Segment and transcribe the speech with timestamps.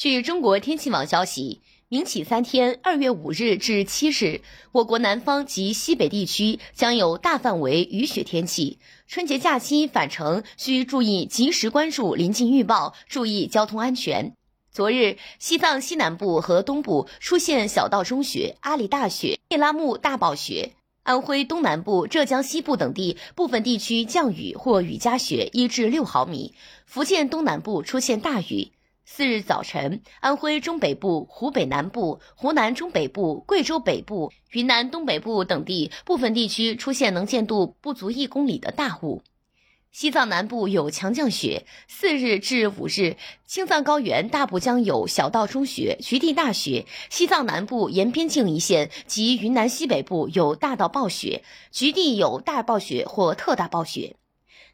[0.00, 4.40] 据中国天气网消息，明起三天，二月五日至七日，
[4.72, 8.78] 我国南方及西北地区将有大范围雨雪天气。
[9.06, 14.32] 春节假期返程需注意及时关注临近预报，注意交通安全。
[14.72, 20.70] 昨日，西藏西南部和东部出现小到中雪、阿里大雪、叶拉木大暴雪；
[21.02, 26.54] 安徽东南部、浙江西部等地部分地区降雨或雨夹雪一至六毫米；
[26.86, 28.72] 福建东南部出现大雨。
[29.12, 39.20] 四日早晨，安徽中北部、湖北南部、湖南中北部、贵州北部、云南东北部等地部分地区出现能见度不足一公里的大雾。
[39.90, 43.16] 西藏南部有强降雪，四日至五日，
[43.46, 54.14] 青藏高原大部将有小到中雪，局地大雪；西藏南部沿边境一线及云南西北部有大到暴雪，局地有大暴雪或特大暴雪。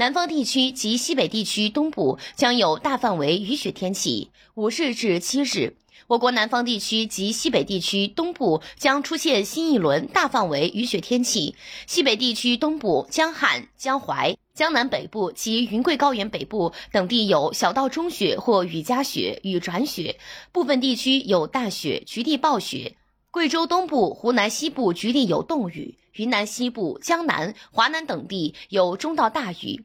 [0.00, 4.30] 南方地区及西北地区东部将有大范围雨雪天气。
[4.54, 5.74] 五日至七日，
[6.06, 11.56] 我国南方地区及西北地区东部将出现新一轮大范围雨雪天气。
[11.88, 20.20] 西北地区东部、江汉、江淮、江南北部及云贵高原北部等地有小到中雪或雨夹雪、雨转雪，
[20.52, 22.94] 部分地区有大雪、局地暴雪。
[23.30, 29.84] 贵州东部、湖南西部局地有冻雨，云南西部、江南、华南等地有中到大雨。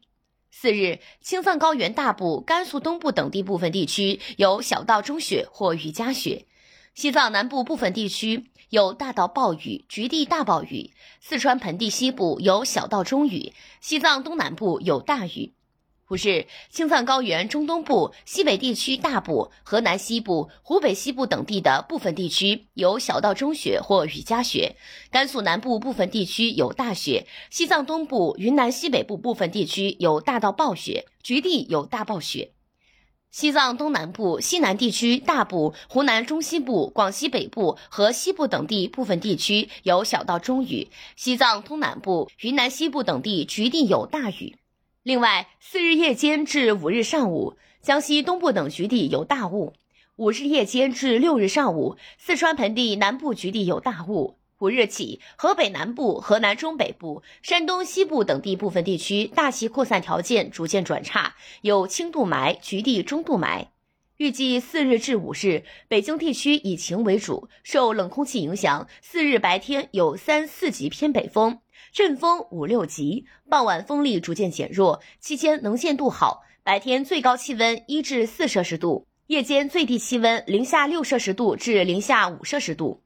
[0.50, 6.46] 四日，青藏高原大部、甘肃东部等地部分地区有小到中雪或雨夹雪；
[6.94, 15.53] 西藏南部部分地区有大到暴雨、局地大暴雨；四川盆地西部有小到中雨；西藏东南部有大雨。
[16.10, 24.76] 五日，青藏高原中东部、西北地区大部、河南西部、湖北西部等地的部分地区有小到中雪或雨夹雪；
[25.10, 32.50] 甘肃南部部分地区有大雪；西藏东部、云南西北部部分地区有大到暴雪，局地有大暴雪；
[33.30, 44.54] 西藏东南部、西南地区大部、湖南中西部、广西北部和西部等地部分地区有小到中雨；西藏东南部、云南西部等地局地有大雨。
[45.04, 49.74] 另外，四日夜间至五日上午，江西东部等局地有大雾；
[50.16, 54.38] 五日夜间至六日上午，四川盆地南部局地有大雾。
[54.60, 63.66] 五日起，河北南部、河南中北部、山东西部等地部分地区大气扩散条件逐渐转差，有轻度霾、局地中度霾。
[64.16, 71.58] 预计四日至五日，北京地区以晴为主，受冷空气影响，四日白天有三四级偏北风。
[71.92, 83.02] 阵风五六级，傍晚风力逐渐减弱，期间能见度好，白天最高气温一至四摄氏度，夜间最低气温零下六摄氏度至零下五摄氏度。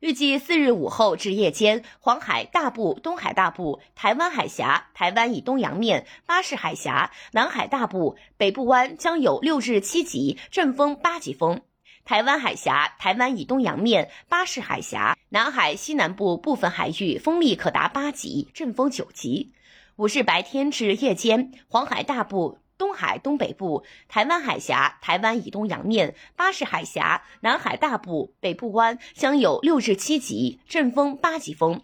[0.00, 11.60] 预计四日午后至夜间，黄海大部、东海大部、台湾海峡、台湾以东洋面、巴士海峡、南海大部、北部湾将有六至七级阵风八级风。
[12.04, 19.52] 台湾海峡、台湾以东洋面、巴士海峡、南海西南部部分海域风力可达八级，阵风九级。
[19.96, 31.82] 五日白天至夜间，黄海大部、东海东北部、台湾海峡、台湾以东洋面、巴士海峡、南海大部、北部湾将有六至七级，阵风八级风。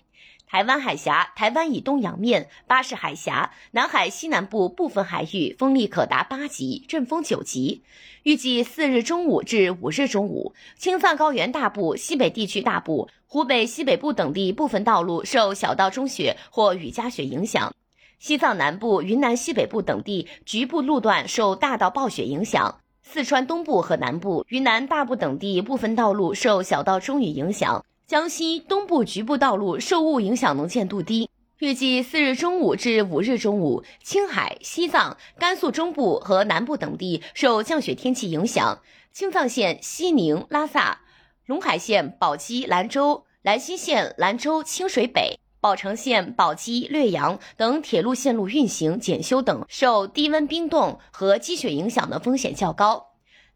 [0.50, 7.82] 台湾海峡、台湾以东洋面、巴士海峡、南海西南部部分海域风力可达八级，阵风九级。
[8.22, 17.70] 预计四日中午至五日中午，青藏高原大部、西北地区大部、湖北西北部等地部分道路受小到中雪或雨夹雪影响；
[18.18, 27.84] 西藏南部、云南西北部等地局部路段受大到暴雪影响；四川东部和南部、云南大部等地部分道路受小到中雨影响。
[28.08, 31.28] 江西东部局部道路受雾影响，能见度低。
[31.58, 38.78] 预计四日中午至五日中午，青海、西藏、甘肃中部和南部等地受降雪天气影响。
[39.12, 41.02] 青藏线西宁、拉萨、
[41.46, 53.07] 陇海线宝鸡、兰州、兰新线兰州、清水北、宝成线宝鸡、略阳等铁路线路运行检修等受低温冰冻和积雪影响的风险较高。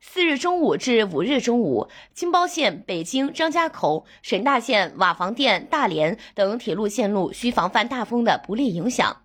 [0.05, 9.23] 四日中午至五日中午，京包线北京张家口、沈大线瓦房店、大连等铁路线路需防范大风的不利影响。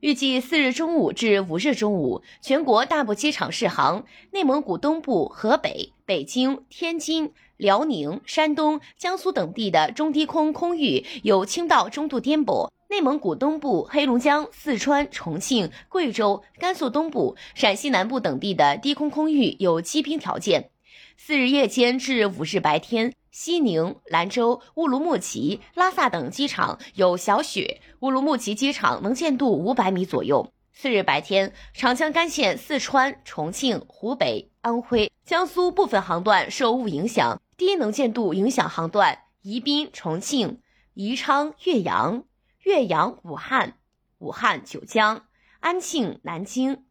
[0.00, 4.06] 预计四日中午至五日中午，全国大部机场适航。
[4.30, 12.70] 内蒙古东部、河北、北京、天津、辽宁、山东、江苏等地的中低空空域有轻到中度颠簸。
[12.88, 20.70] 内蒙古东部、黑龙江、四川、重庆、贵州、甘肃东部、陕西南部等地的低空空域有积冰条件。
[21.16, 30.52] 四日夜间至五日白天，西宁、兰州、乌鲁木齐、拉萨等机场有小雪，乌鲁木齐机场能见度五百米左右。
[30.72, 40.58] 四日白天，长江干线四川、重庆、湖北、安徽、江苏部分航段受雾影响，低能见度影响航段宜宾、重庆、
[40.94, 42.24] 宜昌、岳阳、
[42.64, 43.74] 岳阳、武汉、
[44.16, 45.26] 武汉、九江、
[45.60, 46.86] 安庆、南京。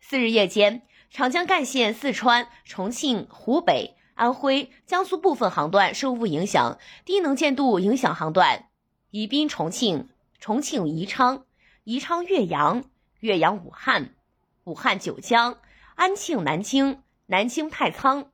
[0.00, 8.66] 四日夜间，长江干线四川、重庆、湖北、安徽、江苏部分航段受雾影响，低能见度影响航段
[9.10, 10.08] 宜宾、重庆、
[10.40, 11.44] 重庆、宜昌、
[11.84, 12.84] 宜昌、岳阳。
[13.20, 14.16] 岳阳、武汉、
[14.64, 15.58] 武汉九江、
[15.94, 18.31] 安庆、南京、南京太仓。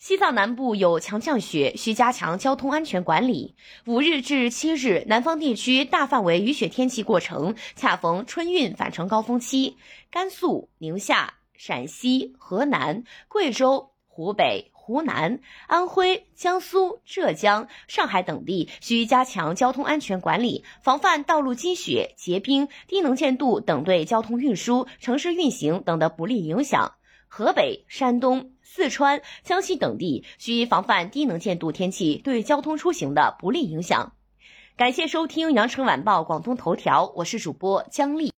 [0.00, 3.54] 西藏南部有强降雪，需加强交通安全管理。
[3.84, 9.76] 五日至七日，南方地区大范围雨雪天气过程，恰逢春运返程高峰期。
[10.10, 14.70] 甘肃、宁夏、陕西、河南、贵州、湖北。
[14.72, 15.38] 湖南、
[15.68, 26.94] 安徽、江苏、浙江、上海等地需加强交通安全管理，防范道路积雪、结冰、低能见度等对交通运输、城市运行等的不利影响。
[27.28, 34.12] 河北、山东、四川、江西等地需防范低能见度天气对交通出行的不利影响。
[34.76, 38.28] 感谢收听羊城晚报广东头条，我是主播姜丽。